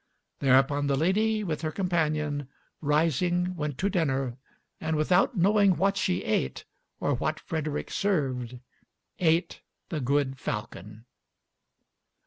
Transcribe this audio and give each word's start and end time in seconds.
Thereupon, 0.39 0.87
the 0.87 0.97
lady 0.97 1.43
with 1.43 1.61
her 1.61 1.71
companion, 1.71 2.49
rising, 2.81 3.55
went 3.55 3.77
to 3.77 3.87
dinner, 3.87 4.35
and 4.79 4.95
without 4.95 5.37
knowing 5.37 5.77
what 5.77 5.95
she 5.95 6.23
ate 6.23 6.65
or 6.99 7.13
what 7.13 7.39
Frederick 7.39 7.91
served, 7.91 8.59
ate 9.19 9.61
the 9.89 9.99
good 10.01 10.39
falcon. 10.39 11.05